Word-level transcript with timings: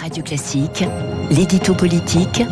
Radio 0.00 0.22
Classique, 0.22 0.84
l'édito 1.30 1.74
politique 1.74 2.42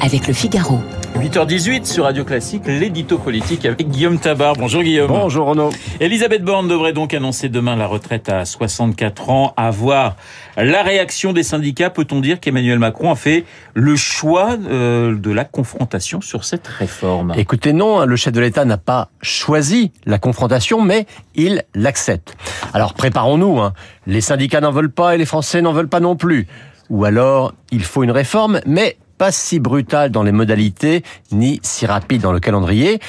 avec 0.00 0.26
le 0.26 0.32
Figaro. 0.32 0.80
8h18 1.16 1.84
sur 1.84 2.04
Radio 2.04 2.24
Classique, 2.24 2.62
l'édito 2.66 3.18
politique 3.18 3.66
avec 3.66 3.88
Guillaume 3.90 4.18
Tabar. 4.18 4.54
Bonjour 4.54 4.82
Guillaume. 4.82 5.08
Bonjour 5.08 5.46
Renaud. 5.46 5.68
Elisabeth 6.00 6.42
Borne 6.42 6.66
devrait 6.66 6.94
donc 6.94 7.12
annoncer 7.12 7.50
demain 7.50 7.76
la 7.76 7.86
retraite 7.86 8.30
à 8.30 8.46
64 8.46 9.28
ans. 9.28 9.52
À 9.56 9.70
voir 9.70 10.16
la 10.56 10.82
réaction 10.82 11.34
des 11.34 11.42
syndicats, 11.42 11.90
peut-on 11.90 12.20
dire 12.20 12.40
qu'Emmanuel 12.40 12.78
Macron 12.78 13.10
a 13.10 13.16
fait 13.16 13.44
le 13.74 13.96
choix 13.96 14.56
euh, 14.66 15.14
de 15.14 15.30
la 15.30 15.44
confrontation 15.44 16.22
sur 16.22 16.44
cette 16.44 16.66
réforme? 16.66 17.34
Écoutez, 17.36 17.74
non, 17.74 18.00
hein, 18.00 18.06
le 18.06 18.16
chef 18.16 18.32
de 18.32 18.40
l'État 18.40 18.64
n'a 18.64 18.78
pas 18.78 19.10
choisi 19.20 19.92
la 20.06 20.18
confrontation, 20.18 20.80
mais 20.80 21.06
il 21.34 21.64
l'accepte. 21.74 22.34
Alors 22.72 22.94
préparons-nous, 22.94 23.60
hein. 23.60 23.74
les 24.06 24.22
syndicats 24.22 24.62
n'en 24.62 24.72
veulent 24.72 24.92
pas 24.92 25.14
et 25.14 25.18
les 25.18 25.26
Français 25.26 25.60
n'en 25.60 25.74
veulent 25.74 25.88
pas 25.88 26.00
non 26.00 26.16
plus. 26.16 26.48
Ou 26.90 27.04
alors, 27.04 27.54
il 27.70 27.84
faut 27.84 28.02
une 28.02 28.10
réforme, 28.10 28.60
mais 28.66 28.96
pas 29.18 29.32
si 29.32 29.60
brutale 29.60 30.10
dans 30.10 30.22
les 30.22 30.32
modalités, 30.32 31.02
ni 31.32 31.60
si 31.62 31.86
rapide 31.86 32.22
dans 32.22 32.32
le 32.32 32.40
calendrier. 32.40 33.00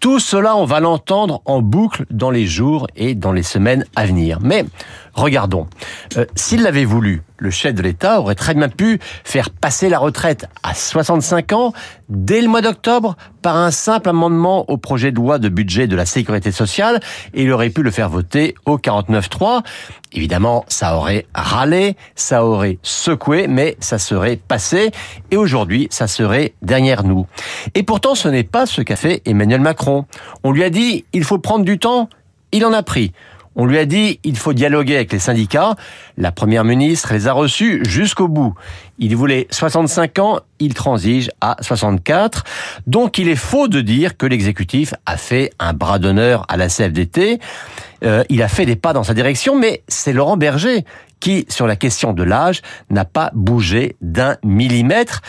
Tout 0.00 0.18
cela, 0.18 0.56
on 0.56 0.64
va 0.64 0.80
l'entendre 0.80 1.42
en 1.44 1.62
boucle 1.62 2.06
dans 2.10 2.30
les 2.30 2.44
jours 2.44 2.88
et 2.96 3.14
dans 3.14 3.30
les 3.30 3.44
semaines 3.44 3.84
à 3.94 4.04
venir. 4.04 4.38
Mais 4.42 4.64
regardons, 5.14 5.68
euh, 6.16 6.24
s'il 6.34 6.62
l'avait 6.62 6.84
voulu, 6.84 7.22
le 7.42 7.50
chef 7.50 7.74
de 7.74 7.82
l'État 7.82 8.20
aurait 8.20 8.36
très 8.36 8.54
bien 8.54 8.68
pu 8.68 9.00
faire 9.24 9.50
passer 9.50 9.88
la 9.88 9.98
retraite 9.98 10.46
à 10.62 10.74
65 10.74 11.52
ans 11.52 11.72
dès 12.08 12.40
le 12.40 12.48
mois 12.48 12.60
d'octobre 12.60 13.16
par 13.42 13.56
un 13.56 13.72
simple 13.72 14.08
amendement 14.08 14.70
au 14.70 14.76
projet 14.76 15.10
de 15.10 15.16
loi 15.16 15.38
de 15.38 15.48
budget 15.48 15.88
de 15.88 15.96
la 15.96 16.06
sécurité 16.06 16.52
sociale 16.52 17.00
et 17.34 17.42
il 17.42 17.52
aurait 17.52 17.70
pu 17.70 17.82
le 17.82 17.90
faire 17.90 18.08
voter 18.08 18.54
au 18.64 18.78
49.3. 18.78 19.62
Évidemment, 20.12 20.64
ça 20.68 20.96
aurait 20.96 21.26
râlé, 21.34 21.96
ça 22.14 22.44
aurait 22.44 22.78
secoué, 22.82 23.48
mais 23.48 23.76
ça 23.80 23.98
serait 23.98 24.36
passé 24.36 24.92
et 25.30 25.36
aujourd'hui, 25.36 25.88
ça 25.90 26.06
serait 26.06 26.54
derrière 26.62 27.02
nous. 27.02 27.26
Et 27.74 27.82
pourtant, 27.82 28.14
ce 28.14 28.28
n'est 28.28 28.44
pas 28.44 28.66
ce 28.66 28.82
qu'a 28.82 28.96
fait 28.96 29.22
Emmanuel 29.26 29.60
Macron. 29.60 30.04
On 30.44 30.52
lui 30.52 30.62
a 30.62 30.70
dit, 30.70 31.04
il 31.12 31.24
faut 31.24 31.38
prendre 31.38 31.64
du 31.64 31.78
temps, 31.78 32.08
il 32.52 32.64
en 32.64 32.72
a 32.72 32.82
pris. 32.82 33.12
On 33.56 33.66
lui 33.66 33.78
a 33.78 33.84
dit 33.84 34.20
il 34.24 34.36
faut 34.36 34.52
dialoguer 34.52 34.96
avec 34.96 35.12
les 35.12 35.18
syndicats. 35.18 35.76
La 36.16 36.32
première 36.32 36.64
ministre 36.64 37.12
les 37.12 37.28
a 37.28 37.32
reçus 37.32 37.82
jusqu'au 37.84 38.28
bout. 38.28 38.54
Il 38.98 39.16
voulait 39.16 39.46
65 39.50 40.18
ans, 40.18 40.40
il 40.58 40.74
transige 40.74 41.30
à 41.40 41.56
64. 41.60 42.44
Donc 42.86 43.18
il 43.18 43.28
est 43.28 43.36
faux 43.36 43.68
de 43.68 43.80
dire 43.80 44.16
que 44.16 44.26
l'exécutif 44.26 44.94
a 45.06 45.16
fait 45.16 45.50
un 45.58 45.72
bras 45.72 45.98
d'honneur 45.98 46.44
à 46.48 46.56
la 46.56 46.68
CFDT. 46.68 47.38
Euh, 48.04 48.24
il 48.28 48.42
a 48.42 48.48
fait 48.48 48.66
des 48.66 48.76
pas 48.76 48.92
dans 48.92 49.04
sa 49.04 49.14
direction, 49.14 49.58
mais 49.58 49.82
c'est 49.88 50.12
Laurent 50.12 50.36
Berger 50.36 50.84
qui, 51.22 51.46
sur 51.48 51.68
la 51.68 51.76
question 51.76 52.12
de 52.12 52.24
l'âge, 52.24 52.62
n'a 52.90 53.04
pas 53.04 53.30
bougé 53.32 53.94
d'un 54.00 54.36
millimètre. 54.42 55.20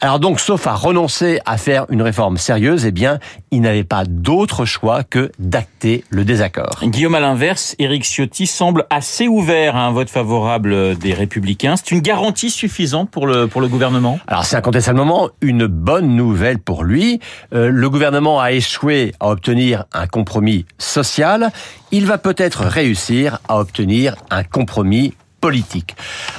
Alors 0.00 0.18
donc, 0.18 0.40
sauf 0.40 0.66
à 0.66 0.74
renoncer 0.74 1.40
à 1.46 1.56
faire 1.56 1.86
une 1.88 2.02
réforme 2.02 2.36
sérieuse, 2.36 2.84
eh 2.84 2.90
bien, 2.90 3.18
il 3.50 3.62
n'avait 3.62 3.84
pas 3.84 4.04
d'autre 4.04 4.64
choix 4.64 5.02
que 5.02 5.32
d'acter 5.38 6.04
le 6.10 6.24
désaccord. 6.24 6.80
Guillaume, 6.82 7.14
à 7.14 7.20
l'inverse, 7.20 7.74
Éric 7.78 8.04
Ciotti 8.04 8.46
semble 8.46 8.86
assez 8.90 9.28
ouvert 9.28 9.76
à 9.76 9.86
un 9.86 9.92
vote 9.92 10.10
favorable 10.10 10.96
des 10.98 11.14
Républicains. 11.14 11.76
C'est 11.76 11.92
une 11.92 12.00
garantie 12.00 12.50
suffisante 12.50 13.10
pour 13.10 13.26
le, 13.26 13.46
pour 13.46 13.60
le 13.60 13.68
gouvernement? 13.68 14.18
Alors 14.26 14.44
c'est 14.44 14.56
incontestablement 14.56 15.30
une 15.40 15.66
bonne 15.66 16.16
nouvelle 16.16 16.58
pour 16.58 16.84
lui. 16.84 17.20
Euh, 17.54 17.70
le 17.70 17.90
gouvernement 17.90 18.40
a 18.40 18.52
échoué 18.52 19.14
à 19.20 19.30
obtenir 19.30 19.84
un 19.92 20.06
compromis 20.06 20.66
social. 20.78 21.50
Il 21.92 22.06
va 22.06 22.18
peut-être 22.18 22.62
réussir 22.62 23.38
à 23.48 23.58
obtenir 23.58 24.16
un 24.30 24.44
compromis 24.44 25.14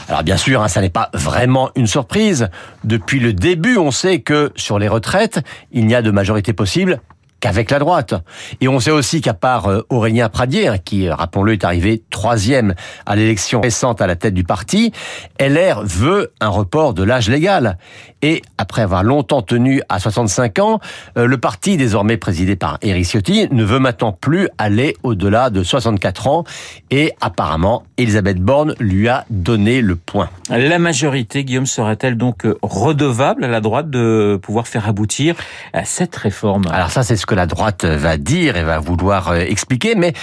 Alors 0.09 0.23
bien 0.23 0.38
sûr, 0.38 0.61
hein, 0.61 0.67
ça 0.67 0.81
n'est 0.81 0.89
pas 0.89 1.09
vraiment 1.14 1.72
une 1.75 1.88
surprise. 1.88 2.50
Depuis 2.84 3.20
le 3.20 3.34
début, 3.34 3.78
on 3.78 3.92
sait 3.92 4.20
que 4.20 4.52
sur 4.56 4.80
les 4.80 4.88
retraites, 4.88 5.42
il 5.72 5.86
n'y 5.86 5.95
a 5.95 6.02
de 6.02 6.12
majorité 6.12 6.53
possible 6.53 7.02
qu'avec 7.46 7.70
la 7.70 7.78
droite. 7.78 8.16
Et 8.59 8.68
on 8.68 8.80
sait 8.80 8.90
aussi 8.90 9.22
qu'à 9.22 9.36
part 9.36 9.68
euh, 9.68 9.86
Aurélien 9.90 10.30
Pradier, 10.30 10.68
hein, 10.68 10.80
qui, 10.84 11.08
rappelons-le, 11.08 11.53
est 11.53 11.64
arrivé 11.64 12.02
troisième 12.09 12.74
à 13.06 13.16
l'élection 13.16 13.62
récente 13.62 14.02
à 14.02 14.08
la 14.08 14.16
tête 14.16 14.34
du 14.34 14.44
parti, 14.44 14.92
LR 15.40 15.84
veut 15.84 16.31
un 16.42 16.50
report 16.50 16.96
de 16.96 17.03
l'âge 17.03 17.30
légal. 17.30 17.78
Et 18.24 18.42
après 18.58 18.81
avoir 18.81 19.03
longtemps 19.03 19.44
tenu 19.44 19.84
à 19.88 20.00
65 20.00 20.58
ans, 20.58 20.80
euh, 21.16 21.28
le 21.28 21.38
parti, 21.38 21.78
désormais 21.78 22.18
présidé 22.18 22.56
par 22.56 22.80
Éric 22.81 23.06
Ciotti, 23.06 23.48
ne 23.52 23.64
veut 23.64 23.78
maintenant 23.78 24.12
plus 24.12 24.50
aller 24.58 24.96
au-delà 25.03 25.52
de 25.52 25.62
64 25.62 26.28
ans. 26.28 26.44
Et 26.90 27.14
apparemment, 27.22 27.84
Elisabeth 27.98 28.40
Borne 28.40 28.74
lui 28.80 29.08
a 29.08 29.25
donné 29.30 29.81
le 29.81 29.96
point. 29.96 30.31
La 30.50 30.80
majorité, 30.80 31.44
Guillaume, 31.44 31.68
sera-t-elle 31.68 32.18
donc 32.18 32.48
redevable 32.64 33.44
à 33.44 33.48
la 33.48 33.62
droite 33.62 33.92
de 33.92 34.40
pouvoir 34.42 34.68
faire 34.68 34.90
aboutir 34.90 35.36
à 35.74 35.86
cette 35.86 36.16
réforme? 36.16 36.64
Alors 36.72 36.90
ça, 36.90 37.03
c'est 37.03 37.18
ce 37.18 37.28
que 37.28 37.34
la 37.35 37.46
droite 37.46 37.85
va 37.85 38.18
dire 38.18 38.57
et 38.57 38.63
va 38.63 38.79
vouloir 38.79 39.29
euh, 39.29 39.40
expliquer, 39.40 39.96
mais 39.96 40.13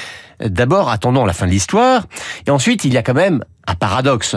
d'abord, 0.40 0.90
attendons 0.90 1.24
la 1.24 1.32
fin 1.32 1.46
de 1.46 1.50
l'histoire. 1.52 2.06
Et 2.46 2.50
ensuite, 2.50 2.84
il 2.84 2.92
y 2.92 2.96
a 2.96 3.02
quand 3.02 3.14
même 3.14 3.44
un 3.66 3.74
paradoxe. 3.74 4.36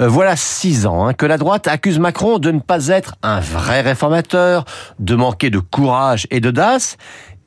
Euh, 0.00 0.08
voilà 0.08 0.36
six 0.36 0.86
ans 0.86 1.06
hein, 1.06 1.14
que 1.14 1.26
la 1.26 1.38
droite 1.38 1.68
accuse 1.68 1.98
Macron 1.98 2.38
de 2.38 2.50
ne 2.50 2.60
pas 2.60 2.88
être 2.88 3.14
un 3.22 3.40
vrai 3.40 3.80
réformateur, 3.80 4.64
de 4.98 5.14
manquer 5.14 5.50
de 5.50 5.58
courage 5.58 6.26
et 6.30 6.40
d'audace. 6.40 6.96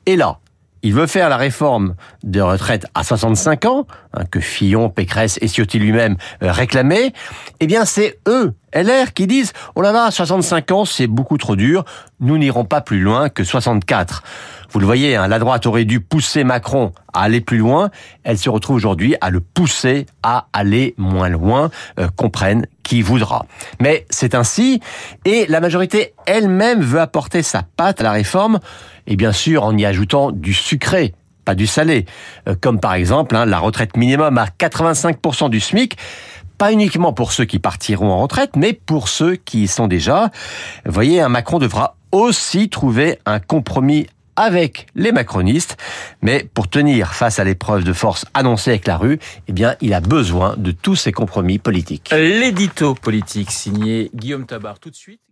Et 0.06 0.16
là, 0.16 0.38
il 0.82 0.94
veut 0.94 1.06
faire 1.06 1.28
la 1.28 1.36
réforme 1.36 1.94
des 2.22 2.40
retraites 2.40 2.86
à 2.94 3.02
65 3.02 3.64
ans, 3.66 3.86
hein, 4.14 4.24
que 4.30 4.40
Fillon, 4.40 4.90
Pécresse 4.90 5.38
et 5.40 5.48
Ciotti 5.48 5.78
lui-même 5.78 6.16
euh, 6.42 6.52
réclamaient, 6.52 7.12
eh 7.60 7.66
bien 7.66 7.84
c'est 7.84 8.18
eux, 8.28 8.54
LR, 8.74 9.14
qui 9.14 9.26
disent 9.26 9.52
«Oh 9.74 9.82
là 9.82 9.92
là, 9.92 10.10
65 10.10 10.70
ans, 10.72 10.84
c'est 10.84 11.06
beaucoup 11.06 11.38
trop 11.38 11.56
dur, 11.56 11.84
nous 12.20 12.38
n'irons 12.38 12.64
pas 12.64 12.80
plus 12.80 13.00
loin 13.00 13.28
que 13.28 13.44
64». 13.44 14.22
Vous 14.70 14.80
le 14.80 14.86
voyez, 14.86 15.16
hein, 15.16 15.28
la 15.28 15.38
droite 15.38 15.64
aurait 15.64 15.86
dû 15.86 16.00
pousser 16.00 16.44
Macron 16.44 16.92
à 17.14 17.22
aller 17.22 17.40
plus 17.40 17.56
loin. 17.56 17.88
Elle 18.22 18.36
se 18.36 18.50
retrouve 18.50 18.76
aujourd'hui 18.76 19.16
à 19.22 19.30
le 19.30 19.40
pousser 19.40 20.04
à 20.22 20.48
aller 20.52 20.94
moins 20.98 21.30
loin. 21.30 21.70
Euh, 21.98 22.08
comprenne 22.14 22.66
qui 22.82 23.00
voudra. 23.00 23.46
Mais 23.80 24.06
c'est 24.10 24.34
ainsi. 24.34 24.80
Et 25.24 25.46
la 25.48 25.60
majorité 25.60 26.12
elle-même 26.26 26.82
veut 26.82 27.00
apporter 27.00 27.42
sa 27.42 27.62
patte 27.62 28.00
à 28.00 28.04
la 28.04 28.12
réforme. 28.12 28.60
Et 29.06 29.16
bien 29.16 29.32
sûr, 29.32 29.64
en 29.64 29.76
y 29.76 29.86
ajoutant 29.86 30.32
du 30.32 30.52
sucré 30.52 31.14
pas 31.48 31.54
du 31.54 31.66
salé, 31.66 32.04
euh, 32.46 32.54
comme 32.60 32.78
par 32.78 32.92
exemple 32.92 33.34
hein, 33.34 33.46
la 33.46 33.58
retraite 33.58 33.96
minimum 33.96 34.36
à 34.36 34.48
85% 34.48 35.48
du 35.48 35.60
SMIC, 35.60 35.96
pas 36.58 36.72
uniquement 36.72 37.14
pour 37.14 37.32
ceux 37.32 37.46
qui 37.46 37.58
partiront 37.58 38.10
en 38.10 38.20
retraite, 38.20 38.50
mais 38.54 38.74
pour 38.74 39.08
ceux 39.08 39.36
qui 39.36 39.62
y 39.62 39.66
sont 39.66 39.86
déjà. 39.86 40.30
Vous 40.84 40.92
voyez, 40.92 41.22
un 41.22 41.30
Macron 41.30 41.58
devra 41.58 41.96
aussi 42.12 42.68
trouver 42.68 43.18
un 43.24 43.40
compromis 43.40 44.08
avec 44.36 44.88
les 44.94 45.10
macronistes. 45.10 45.78
Mais 46.20 46.46
pour 46.52 46.68
tenir 46.68 47.14
face 47.14 47.38
à 47.38 47.44
l'épreuve 47.44 47.82
de 47.82 47.94
force 47.94 48.26
annoncée 48.34 48.72
avec 48.72 48.86
la 48.86 48.98
rue, 48.98 49.18
eh 49.48 49.52
bien, 49.52 49.74
il 49.80 49.94
a 49.94 50.00
besoin 50.00 50.54
de 50.58 50.70
tous 50.70 50.96
ces 50.96 51.12
compromis 51.12 51.58
politiques. 51.58 52.10
L'édito 52.12 52.94
politique 52.94 53.50
signé 53.50 54.10
Guillaume 54.14 54.44
Tabar 54.44 54.78
tout 54.78 54.90
de 54.90 54.96
suite. 54.96 55.22